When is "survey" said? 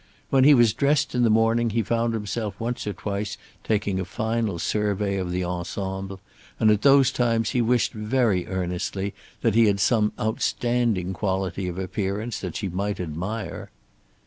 4.57-5.17